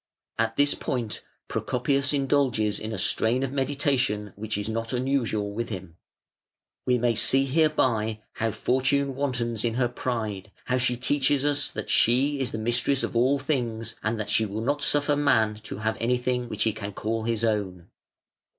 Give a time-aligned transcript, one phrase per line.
[0.39, 5.69] At this point Procopius indulges in a strain of meditation which is not unusual with
[5.69, 5.95] him:
[6.87, 11.91] "We may see hereby how Fortune wantons in her pride, how she teaches us that
[11.91, 15.97] she is mistress of all things, and that she will not suffer Man to have
[15.99, 17.91] anything which he can call his own".